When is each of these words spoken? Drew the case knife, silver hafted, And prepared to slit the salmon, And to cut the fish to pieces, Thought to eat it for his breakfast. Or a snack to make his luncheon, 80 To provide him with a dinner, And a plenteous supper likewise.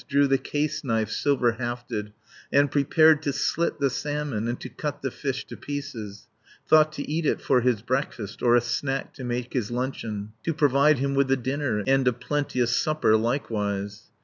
Drew 0.09 0.25
the 0.25 0.39
case 0.39 0.83
knife, 0.83 1.11
silver 1.11 1.51
hafted, 1.51 2.11
And 2.51 2.71
prepared 2.71 3.21
to 3.21 3.31
slit 3.31 3.79
the 3.79 3.91
salmon, 3.91 4.47
And 4.47 4.59
to 4.61 4.67
cut 4.67 5.03
the 5.03 5.11
fish 5.11 5.45
to 5.45 5.55
pieces, 5.55 6.25
Thought 6.67 6.91
to 6.93 7.07
eat 7.07 7.23
it 7.27 7.39
for 7.39 7.61
his 7.61 7.83
breakfast. 7.83 8.41
Or 8.41 8.55
a 8.55 8.61
snack 8.61 9.13
to 9.13 9.23
make 9.23 9.53
his 9.53 9.69
luncheon, 9.69 10.31
80 10.41 10.45
To 10.45 10.53
provide 10.55 10.97
him 10.97 11.13
with 11.13 11.29
a 11.29 11.37
dinner, 11.37 11.83
And 11.85 12.07
a 12.07 12.13
plenteous 12.13 12.75
supper 12.75 13.15
likewise. 13.15 14.09